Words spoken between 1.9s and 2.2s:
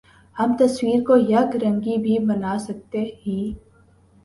بھی